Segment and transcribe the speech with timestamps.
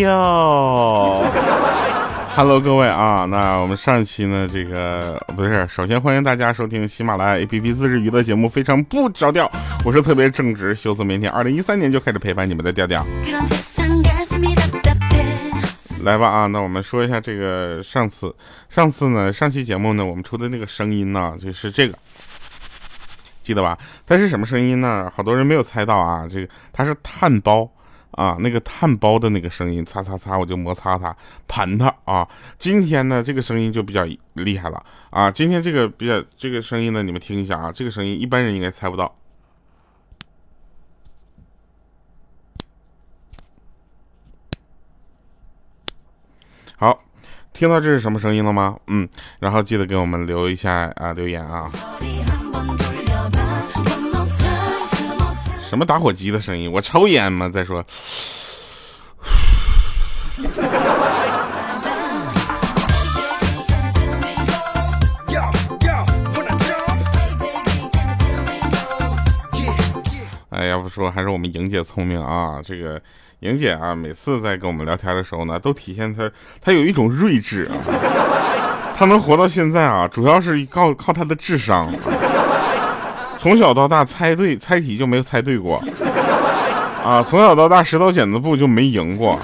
[0.00, 1.24] 哟
[2.36, 9.50] ，Hello，各位啊，那我们上期呢，这个不是，首先欢迎大家收听喜马拉雅 APP 自制娱乐节目，非常不着调，
[9.84, 13.04] 我是特别正直、羞涩、腼腆，二零一三年就开始陪伴你们的调调。
[16.02, 18.34] 来吧啊，那我们说一下这个上次，
[18.68, 21.98] 上次呢，上期节目呢，我们出的那个声音呢，就是这个，
[23.42, 23.78] 记得吧？
[24.06, 25.12] 它是什么声音呢？
[25.14, 27.70] 好多人没有猜到啊，这个它是碳包。
[28.12, 31.14] 啊，那个碳包的那个声音，擦擦擦，我就摩擦它，
[31.46, 32.26] 盘它啊。
[32.58, 35.30] 今天呢，这个声音就比较厉害了啊。
[35.30, 39.14] 今天这个比较这个声音呢，你们听一下啊，这个声音一般人应该猜不到。
[46.80, 47.02] 好，
[47.52, 48.76] 听到这是什么声音了吗？
[48.86, 49.08] 嗯，
[49.40, 51.68] 然后记得给我们留一下啊，留言啊。
[55.68, 56.70] 什么打火机的声音？
[56.70, 57.48] 我抽烟吗？
[57.48, 57.84] 再说，
[70.98, 72.60] 说还是我们莹姐聪明啊！
[72.64, 73.00] 这个
[73.40, 77.72] 莹姐啊，每次在跟我们聊天的时候呢，都体现她她有一种睿智啊。
[78.96, 81.88] 她能活到现在啊，主要是靠靠她的智商。
[83.38, 85.80] 从小到大猜对猜题就没有猜对过，
[87.04, 89.38] 啊，从小到大石头剪子布就没赢过，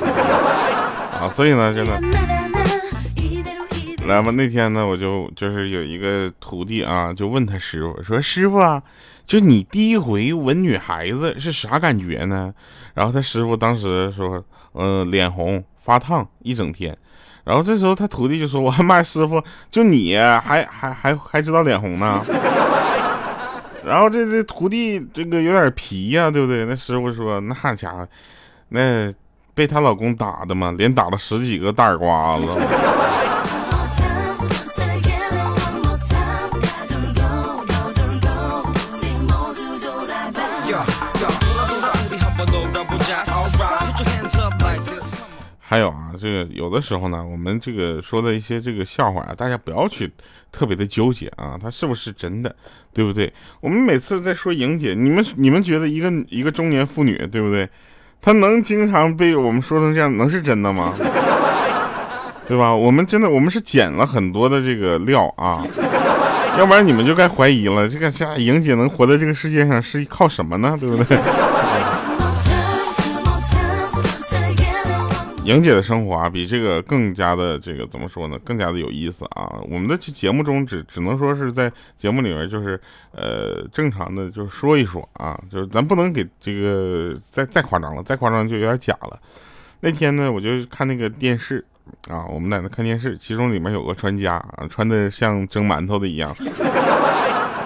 [1.12, 2.02] 啊，所以呢，真的，
[4.06, 8.82] 来吧，那天呢，我就就是有一个徒弟啊，就问他师傅说：“师傅啊，
[9.26, 12.52] 就你第一回吻女孩子是啥感觉呢？”
[12.92, 16.96] 然后他师傅当时说：“呃，脸红发烫一整天。”
[17.44, 22.22] 然后这时候他徒弟就说：“我妈师傅，就你还还还还知道脸红呢？”
[23.84, 26.66] 然后这这徒弟这个有点皮呀，对不对？
[26.66, 28.06] 那师傅说那家伙，
[28.68, 29.12] 那
[29.54, 32.46] 被她老公打的嘛，连打了十几个大耳刮子。
[45.74, 50.08] 还有啊，这个有的时候呢，我们这个说的一些这个笑话啊，大家不要去
[50.52, 52.54] 特别的纠结啊，它是不是真的，
[52.92, 53.32] 对不对？
[53.60, 57.68] 我们每次在说莹姐，你们你们觉得一个一个中年妇女，对不对？
[58.22, 60.94] 她能经常被我们说成这样，能是真的吗？
[62.46, 62.72] 对吧？
[62.72, 65.66] 我们真的，我们是捡了很多的这个料啊，
[66.56, 70.76] 要不然你们就该怀疑了，这个家莹姐能活在这个世界上是靠什么呢？
[70.78, 71.18] 对不对？
[75.44, 78.38] 莹姐的生活啊，比这个更加的这个怎么说呢？
[78.38, 79.60] 更加的有意思啊！
[79.68, 82.80] 我们的节目中只只能说是在节目里面就是
[83.12, 89.20] 呃正常的就是说一说啊，就是咱不能给这个再再夸张了，再夸张就有点假了。
[89.80, 91.62] 那天呢，我就看那个电视
[92.08, 96.34] 啊，我们在那看电视，其中里面有个专家啊，穿的像蒸馒头的一样。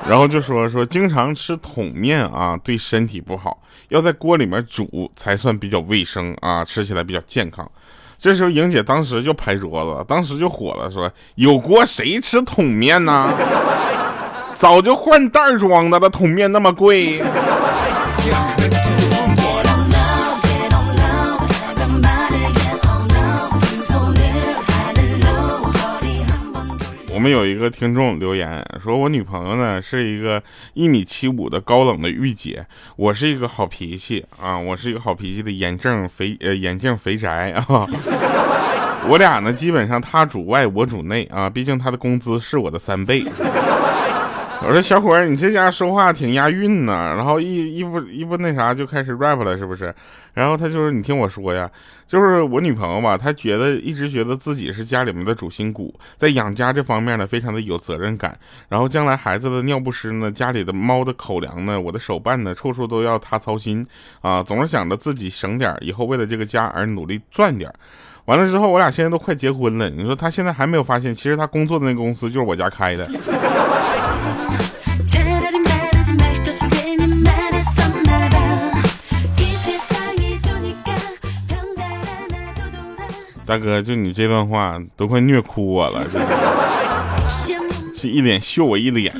[0.06, 7.70] 然后就说说经常吃桶面啊，对身体不好，要在锅里面煮才算比较卫生啊，吃起来比较健康。
[8.18, 13.32] 这时候莹姐当时就拍桌子，当时就火了，说有锅谁吃桶面呢？
[14.52, 17.22] 早就换袋装的了，桶面那么贵。
[27.18, 30.40] 我们有一个听众留言说：“我女朋友呢是一个
[30.74, 32.64] 一米七五的高冷的御姐，
[32.94, 37.66] 我是一个好脾气啊，我是一个好脾气的眼镜肥呃眼镜肥宅啊，
[39.08, 43.24] 我俩呢基本上她主外我主内啊，毕竟她的工资是我的三倍。”
[44.60, 49.94] 我说小伙儿，你这家说话挺押韵呢，然后一一不一不那啥就开始 rap 了，是不是？
[50.34, 51.70] 然后他就是你听我说呀，
[52.06, 58.36] 就是我女朋友吧，她觉得一直觉得自己是家里面的主心骨，在养家这方面呢非常的有责任感。
[58.68, 63.86] 然后将来孩子的尿不湿呢，家里的猫的口粮呢，我的手办呢，处处都要她操心
[64.20, 67.72] 啊，总是想着自己省点，以后为了这个家而努力赚点。
[68.26, 73.08] 完了之后，我俩现在都快结婚了，你说她现在还没有发现，其实她工作的那个公司就是我家开的。
[83.46, 86.04] 大哥，就你这段话都快虐哭我了，
[87.94, 89.10] 这 一脸秀我一脸。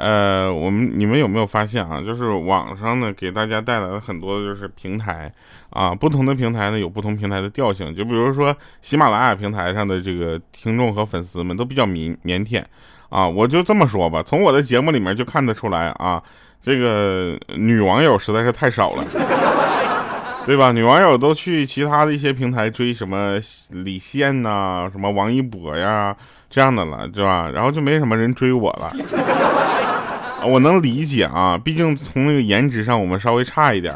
[0.00, 2.00] 呃，我们你们有没有发现啊？
[2.00, 5.30] 就是网上呢给大家带来了很多的就是平台
[5.68, 7.94] 啊，不同的平台呢有不同平台的调性。
[7.94, 12.64] 就比如说喜马拉雅平台上的这个听众和粉丝们都比较腼腼腆
[13.10, 16.22] 啊，我就这么说吧，从我的节目里面就看得出来啊，
[16.62, 19.04] 这个女网友实在是太少了，
[20.46, 20.72] 对吧？
[20.72, 23.38] 女网友都去其他的一些平台追什么
[23.68, 26.16] 李现呐，什么王一博呀
[26.48, 27.50] 这样的了，对吧？
[27.52, 28.90] 然后就没什么人追我了。
[30.46, 33.94] 我能理解啊，毕竟从那个颜值上我们稍微差一点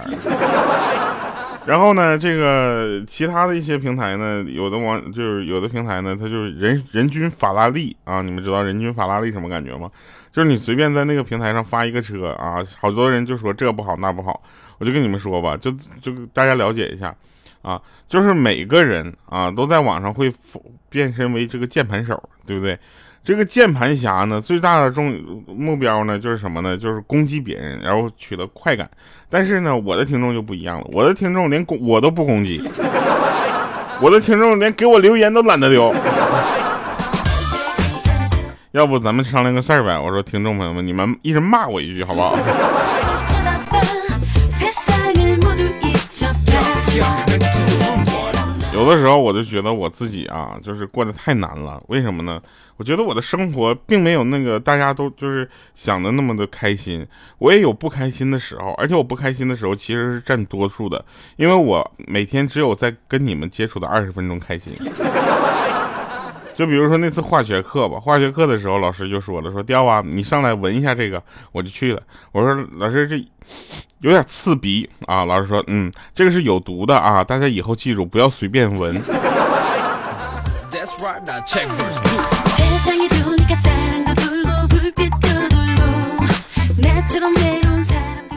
[1.67, 9.91] 然后呢，这个其他的一些平台呢，有的网就是有的平台呢，它就是人人均法拉利啊，你们知道人均法拉利什么感觉吗？
[10.31, 14.43] 就是你随便在那个平台上发一个车啊，好多人就说这不好那不好，
[14.77, 15.71] 我就跟你们说吧，就
[16.03, 17.15] 就大家了解一下
[17.63, 20.31] 啊，就是每个人啊都在网上会
[20.91, 22.79] 变身为这个键盘手，对不对？
[23.25, 26.77] 这个键盘侠呢，最大的重目标呢，就是什么呢？
[26.77, 28.87] 就是攻击别人，然后取得快感。
[29.31, 32.63] 但是呢，我的听众就不一样了，我的听众连攻我都不攻击，
[34.03, 35.91] 我的听众连给我留言都懒得留。
[38.73, 39.99] 要不咱们商量个事儿呗？
[39.99, 42.37] 我说，听众朋友们，你们一人骂我一句，好不好？
[48.75, 51.81] 有的时候我就觉得我自己啊，就是过得太难了。
[51.87, 52.43] 为什么呢？
[52.77, 57.07] 我觉得我的生活并没有那个大家都就是想的那么的开心。
[57.39, 61.05] 我也有不开心的时候，而且我不开心的时候其实是占多数的，
[61.37, 64.75] 因为我每天只有在跟你们接触的二十分钟开心。
[66.57, 71.21] 就比如说那次化学课吧，化学课的时候，老师就说了，说雕啊，你上来闻一下这个，
[71.51, 72.01] 我就去了。
[72.31, 73.17] 我说老师这
[73.99, 75.25] 有点刺鼻啊。
[75.25, 79.03] 老师说，嗯，这个是有毒的啊，大家以后记住不要随便闻。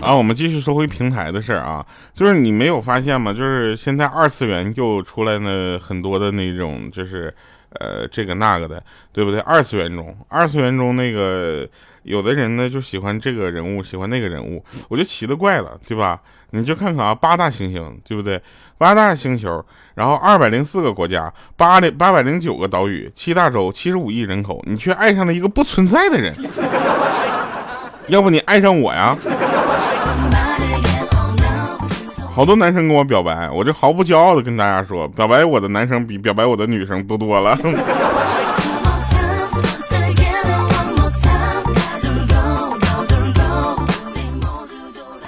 [0.01, 1.85] 啊，我们继续说回平台的事儿啊，
[2.15, 3.31] 就是你没有发现吗？
[3.31, 7.31] 就是现在二次元又出来了很多的那种，就是。
[7.79, 8.81] 呃，这个那个的，
[9.11, 9.39] 对不对？
[9.41, 11.67] 二次元中，二次元中那个
[12.03, 16.19] 有的人呢就喜欢这个人物，喜欢那个人物，我就奇了怪了，对吧？
[16.51, 18.41] 你就看看啊，八大行星，对不对？
[18.77, 19.63] 八大星球，
[19.95, 26.33] 然后二百零四个国家，八零八百零九个岛屿，七大洲，七十五亿人口，你却爱上了一个不存在的人，
[28.07, 29.17] 要不你爱上我呀？
[32.37, 37.57] 好多男生跟我表白，我就毫不骄傲的跟大家说，表白我的男生比表白我的女生多多了。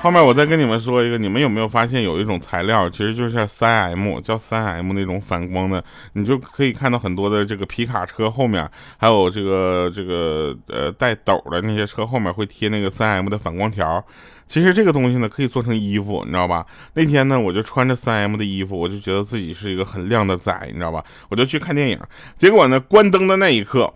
[0.01, 8.66] 后面我再跟你们说一个，你们有没有发现有一种材料，其实就是三 M，叫三 M 那种反光的，你就可以看到很多的这个皮卡车后面，
[8.98, 14.01] 还有这个这个呃带斗的那些车后面会贴那个三 M 的反光条。
[14.48, 16.66] 其实这个东西呢可以做成衣服，你知道吧？
[16.94, 21.04] 那天呢我就穿着三 M 的衣服，我就觉得自己是一个很亮的仔，你知道吧？
[21.28, 22.00] 我就去看电影，
[22.38, 23.94] 结果呢关灯的那一刻，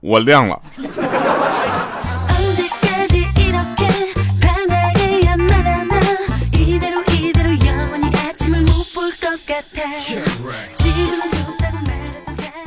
[0.00, 0.60] 我亮了。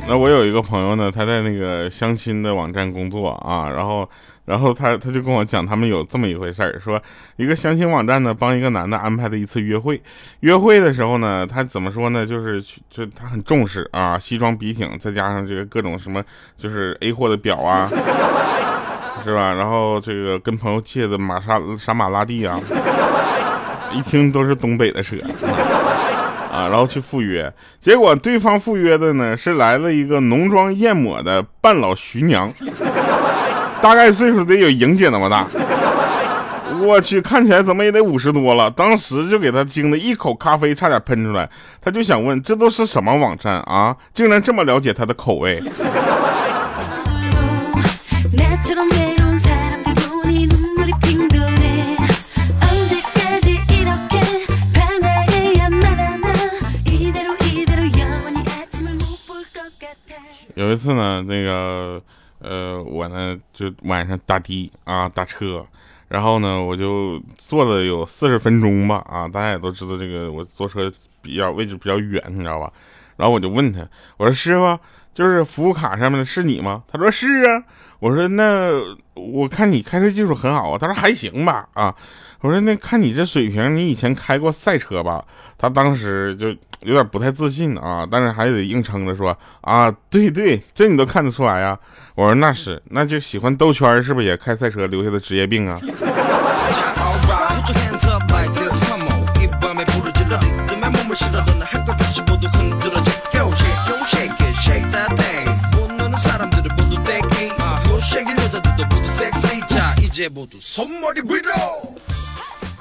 [0.08, 4.08] 那我有一个朋友呢，他在那个相亲的网站工作啊，然后，
[4.46, 6.98] 然后他他就跟我讲，他们有这么一回事儿，说
[7.36, 10.00] 一个相亲网站呢帮一个男的安排了一次约会，
[10.40, 16.24] 约会的时候呢，他怎么说呢，就是就他很重视啊，西装笔挺，再加上这个各种什么，
[16.56, 17.86] 就是 A 货的表啊，
[19.22, 19.52] 是吧？
[19.52, 22.58] 然后这个跟朋友借的玛莎莎玛拉蒂啊，
[23.92, 25.18] 一听都是东北的车。
[26.58, 32.50] 啊，然后去赴约，结果对方赴约的呢是来了一个浓妆艳抹的半老徐娘，
[33.80, 35.46] 大概岁数得有莹姐那么大。
[36.80, 38.70] 我去，看起来怎么也得五十多了。
[38.70, 41.48] 当时就给他惊的一口咖啡差点喷出来，
[41.80, 43.96] 他就想问这都是什么网站啊？
[44.12, 45.62] 竟然这么了解他的口味。
[60.58, 62.02] 有一次呢，那个，
[62.40, 65.64] 呃，我呢就晚上打的啊，打车，
[66.08, 72.72] 然后呢，我就坐了有四十分钟吧，啊，大家也都知道这个我坐车比较位置比较远，你知道吧？
[73.16, 74.76] 然后我就问他，我说师傅，
[75.14, 76.82] 就是服务卡上面的是你吗？
[76.88, 77.62] 他说是啊。
[78.00, 78.72] 我说那
[79.14, 80.78] 我看你开车技术很好啊。
[80.78, 81.94] 他说还行吧啊。
[82.40, 85.24] 我说那看你这水平，你以前开过赛车吧？
[85.56, 86.48] 他当时就
[86.82, 91.76] 有点不太自信啊，但是还得硬撑着说啊，对对，这你都看得出来呀。
[92.14, 95.78] 我说那是，那就喜欢兜圈是不是也开赛车留下的职业病啊？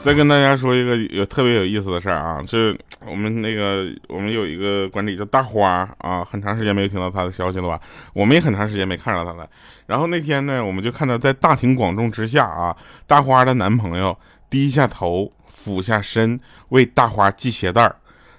[0.08, 7.78] 再跟大家说一个有特别有意思的事儿啊，就是我们那个我们有一个管理叫大花啊，很长时间没有听到她的消息了吧？
[8.14, 9.46] 我们也很长时间没看到她了。
[9.86, 12.74] 然后那天呢，我们就看到在大庭广众之下啊，
[13.06, 14.18] 大花的男朋友
[14.50, 17.94] 低下头俯下身为大花系鞋带儿。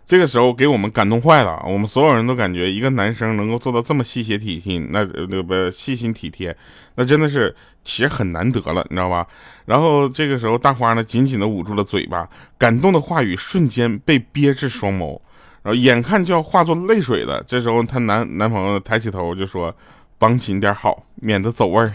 [0.09, 6.57] 这个时候给我们感动坏了，我们所有人都感觉一个男生能够做到这么细心体贴，那那不细心体贴，
[6.95, 9.27] 那真的是其实很难得了，你知道吧？
[9.67, 15.21] 然后这个时候大花呢紧紧的捂住了嘴巴，感动的话语瞬间被憋至双眸，
[15.63, 17.45] 然后眼看就要化作泪水了。
[17.47, 19.77] 这时候她男男朋友抬起头就说
[20.17, 21.93] ：“绑紧点好，免得走味儿。”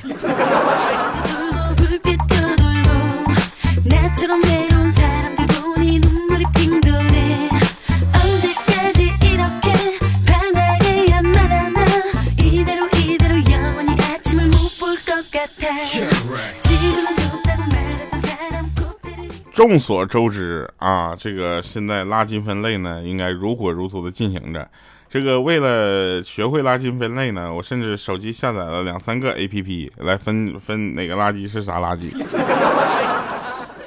[19.54, 24.68] 众所周知啊，这个现在垃圾分类呢，应该如火如荼的进行着。
[25.10, 32.12] 这个为了学会垃圾分类呢，我甚至手机下载了两三个 A P P 来分分哪个垃圾是啥垃圾。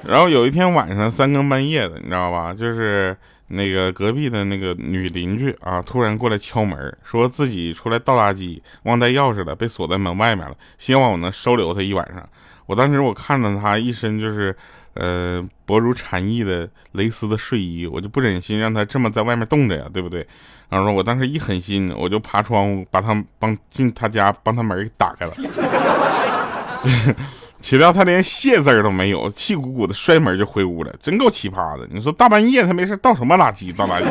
[0.04, 2.54] 然后有一天晚上三更半夜的，你知道吧？
[2.54, 3.16] 就是
[3.48, 12.28] 那个隔壁的那个女邻居啊，突然过来敲门，说自己出来倒垃圾，忘带钥匙了，被锁在门外面了，希望我能收留她一晚上。
[12.66, 14.56] 我当时我看着她一身就是。
[14.98, 20.26] 呃，薄如蝉翼的蕾丝的睡衣，我就不忍心让她这么在外面冻着呀，对不对？
[20.70, 25.32] 然后说，我当时一狠心，我就爬窗户把她帮进她家，帮她门给打开了。
[27.60, 31.86] 岂料他连谢字儿都没有，气鼓鼓的摔门就回屋了，真够奇葩的。
[31.90, 33.74] 你说大半夜他没事倒什么垃圾？
[33.76, 34.04] 倒垃圾？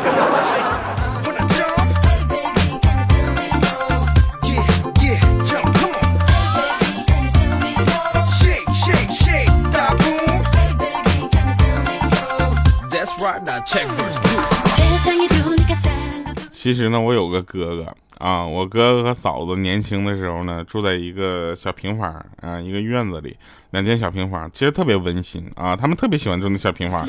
[16.66, 23.38] 其实呢，我有个哥哥啊，我哥哥和嫂子年轻的时候呢，住在一个小平房啊，一个院子里，
[23.70, 25.76] 两间小平房，其实特别温馨啊。
[25.76, 27.08] 他们特别喜欢住那小平房，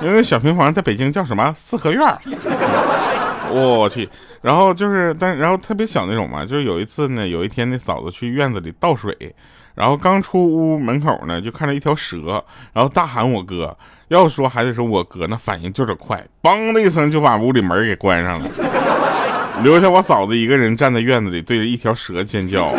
[0.00, 2.00] 因为小平房在北京叫什么四合院。
[3.50, 4.08] 我去，
[4.40, 9.14] 然后就是，但然后特别小那种嘛，就是有一次呢，有一天那嫂子去院子里倒水，
[9.76, 13.76] 然后刚出屋门口呢，就看到一条蛇，然后大喊我哥。
[14.08, 18.48] 要说还得说我哥那反应就是快，梆的一声就把屋里门给关上了，
[19.64, 22.72] 留下我嫂子一个人站在院子里对着一条蛇尖叫。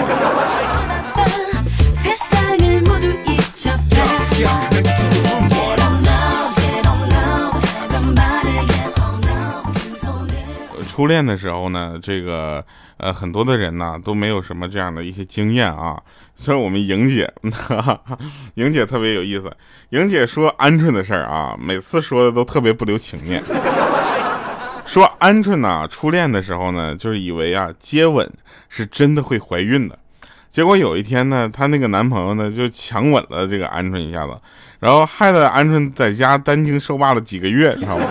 [10.97, 12.65] 初恋的时候呢，这个
[12.97, 15.95] 呃很多的人呢都没有什么这样的一些经验啊。
[16.35, 17.31] 所以我们莹姐，
[18.55, 19.55] 莹姐特别有意思。
[19.89, 23.43] 莹姐说鹌鹑的事儿啊，每次说的都特别不留情面。
[24.87, 28.27] 说鹌鹑呢，初恋的时候呢，就是以为啊接吻
[28.67, 29.99] 是真的会怀孕的。
[30.49, 34.35] 结果有一天呢，她那个男朋友呢就强吻了这个鹌鹑一下子，
[34.79, 38.05] 然后害得鹌鹑在家担惊受怕了几个月，知道吗？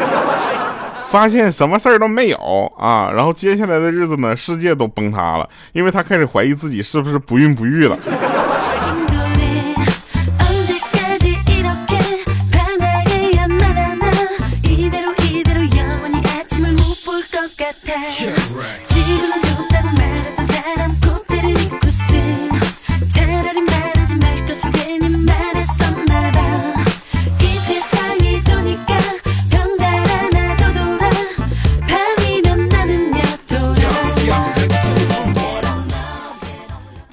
[1.10, 7.98] 发现什么事儿都没有啊，然后接下来的日子呢，世界都崩塌了，因为他开始怀疑自己是不是不孕不育了。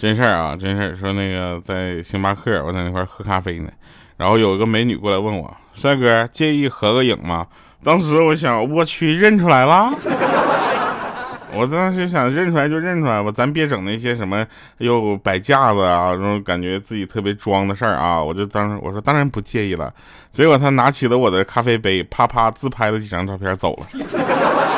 [0.03, 0.93] 真事儿啊，真事儿。
[0.93, 3.69] 说那个在星巴克，我在那块儿喝咖啡呢，
[4.17, 7.47] 然后有一个美女过来问我：“帅哥，介意合个影吗？”
[7.81, 9.89] 当时我想，我去，认出来了。
[11.55, 14.45] 我当时想，认出来就认出来吧，咱别整那些什么
[14.79, 18.21] 又摆架子啊，这种感觉自己特别装的事儿啊。
[18.21, 19.89] 我就当时我说，当然不介意了。
[20.33, 23.85] 结果他拿起了我的咖啡杯，啪啪自拍了几张照片走了。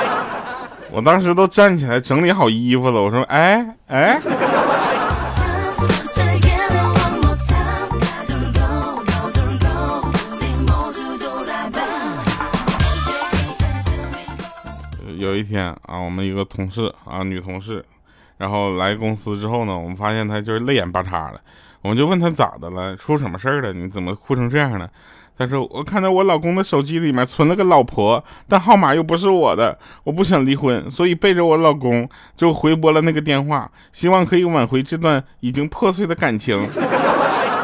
[0.93, 4.21] 我当时都站起来整理好衣服了，我说：“哎哎。”
[15.25, 17.83] 有一天啊，我们一个同事啊，女同事，
[18.37, 21.41] 然后来公司之后呢，我们发现她就是泪眼巴叉的，
[21.81, 23.73] 我们就问她咋的了，出什么事儿了？
[23.73, 24.87] 你怎么哭成这样呢？
[25.37, 36.65] 她说我看到我老公的手机里面存了个老婆，但号码又不是我的，我不想离婚，所以背着我老公就回拨了那个电话，希望可以挽回这段已经破碎的感情。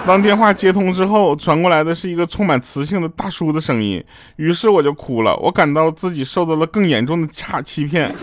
[0.06, 4.04] 当电话接通之后，传过来的是一个充满磁性的大叔的声音，
[4.36, 5.36] 于是我就哭了。
[5.38, 8.14] 我感到自己受到了更严重的差欺骗，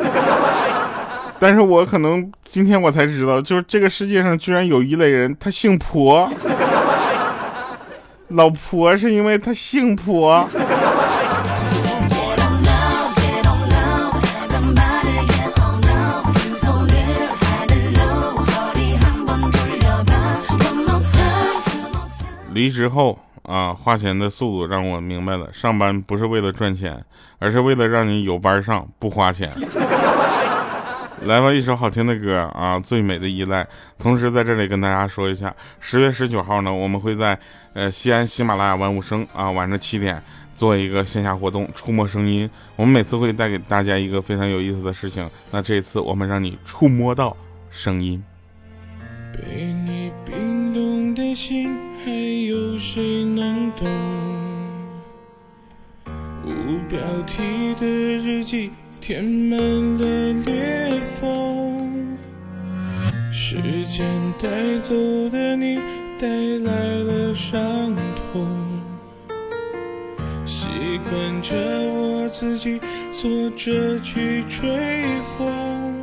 [1.38, 6.28] 但是我可能今天我才知道，就是这个世界上居然有一类人，他姓婆，
[8.28, 10.46] 老婆是因为他姓婆。
[22.58, 27.04] 离职后啊，花钱的速度让我明白了，上班不是为了赚钱，
[27.38, 29.48] 而是为了让你有班上不花钱。
[31.22, 33.62] 来吧，一首好听的歌啊，《最美的依赖》。
[33.96, 37.38] 同时在这里跟大家说一下，十月十九号呢，我们会在
[37.74, 40.20] 呃西安喜马拉雅万物生啊晚上七点
[40.56, 42.50] 做一个线下活动，触摸声音。
[42.74, 47.36] 我们每次会带给大家一个非常有意思的事情，那这一次我们让你触摸到
[47.70, 48.20] 声音。
[49.32, 51.78] 被你冰冻的心。
[52.78, 53.88] 谁能懂？
[56.44, 58.70] 无标题的日记
[59.00, 62.16] 填满了裂缝，
[63.32, 63.56] 时
[63.86, 64.06] 间
[64.40, 64.94] 带走
[65.30, 65.80] 的你
[66.20, 67.60] 带来了伤
[68.32, 68.46] 痛，
[70.46, 70.68] 习
[71.10, 72.80] 惯着我自己
[73.10, 74.70] 坐着去吹
[75.36, 75.94] 风，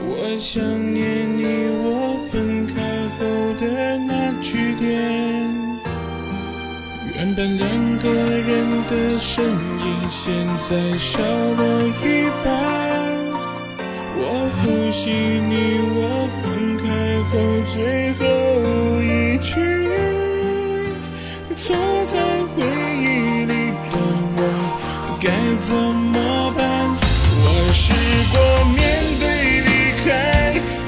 [0.00, 1.44] 我想念你，
[1.84, 2.74] 我分开
[3.16, 3.24] 后
[3.60, 5.39] 的那句点。
[7.20, 8.48] 原本两个人
[8.88, 12.48] 的身影，现在少了一半。
[14.16, 15.52] 我复习你
[15.92, 16.42] 我分
[16.78, 16.88] 开
[17.28, 17.30] 后
[17.66, 17.76] 最
[18.14, 18.24] 后
[19.02, 19.52] 一句，
[21.56, 22.16] 坐在
[22.56, 22.64] 回
[22.96, 23.04] 忆
[23.44, 23.52] 里
[23.90, 23.94] 的
[24.38, 24.40] 我
[25.20, 25.28] 该
[25.60, 26.16] 怎么
[26.56, 26.58] 办？
[27.44, 27.92] 我试
[28.32, 28.34] 过
[28.72, 28.80] 面
[29.20, 29.28] 对
[29.60, 29.68] 离
[30.06, 30.08] 开，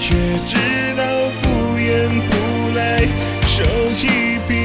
[0.01, 0.17] 却
[0.49, 0.57] 知
[0.97, 1.03] 道
[1.43, 1.43] 敷
[1.77, 1.85] 衍
[2.25, 2.33] 不
[2.75, 2.81] 来，
[3.45, 3.53] 收
[3.95, 4.09] 起
[4.49, 4.62] 疲惫的表。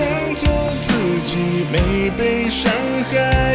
[0.00, 0.48] 装作
[0.80, 2.72] 自己没被伤
[3.12, 3.54] 害，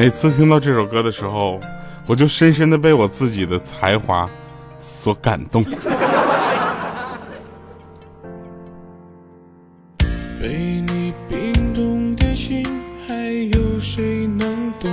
[0.00, 1.60] 每次听到这首歌的时候，
[2.06, 4.26] 我就深深的被我自己的才华
[4.78, 5.62] 所感动。
[10.40, 10.48] 被
[10.88, 12.64] 你冰冻的心，
[13.06, 13.14] 还
[13.52, 14.90] 有谁能懂？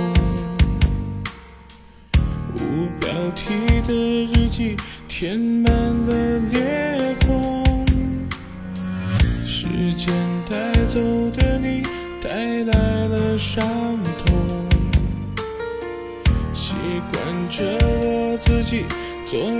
[2.56, 4.76] 无标题的日记，
[5.08, 7.64] 填满了裂缝。
[9.46, 10.14] 时间
[10.50, 11.82] 带走的你，
[12.20, 13.66] 带来了伤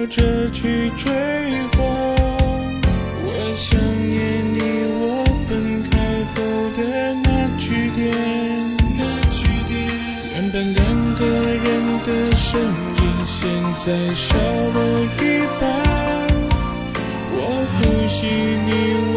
[0.08, 1.12] 着去追
[1.72, 1.84] 风，
[3.24, 4.18] 我想念
[4.54, 4.58] 你，
[5.00, 5.48] 我分
[5.90, 5.92] 开
[6.34, 6.36] 后
[6.76, 6.80] 的
[7.24, 8.02] 那句点，
[8.96, 9.76] 那句点。
[10.32, 10.80] 原本两
[11.14, 11.66] 个人
[12.06, 13.36] 的身影，现
[13.76, 15.20] 在少了一
[15.60, 15.62] 半。
[17.30, 17.38] 我
[17.74, 17.76] 复
[18.08, 18.16] 习
[18.66, 18.68] 你
[19.12, 19.16] 我